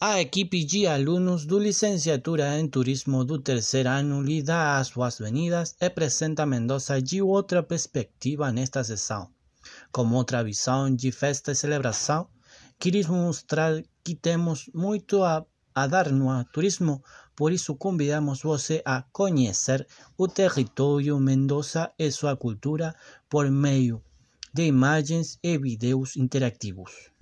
[0.00, 5.76] A equipe de alunos do Licenciatura em Turismo do terceiro ano lhe dá as boas-vindas
[5.80, 9.30] e apresenta Mendoza de outra perspectiva nesta sessão.
[9.92, 12.28] Com outra visão de festa e celebração,
[12.78, 17.02] queremos mostrar que temos muito a, a dar no turismo,
[17.36, 19.86] por isso convidamos você a conhecer
[20.18, 22.94] o território Mendoza e sua cultura
[23.30, 24.02] por meio
[24.52, 27.13] de imagens e vídeos interativos.